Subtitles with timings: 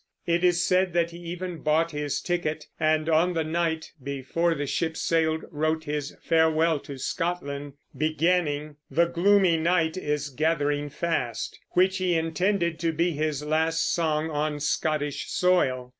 [0.25, 4.65] It is said that he even bought his ticket, and on the night before the
[4.65, 11.97] ship sailed wrote his "Farewell to Scotland," beginning, "The gloomy night is gathering fast," which
[11.99, 15.89] he intended to be his last song on Scottish soil.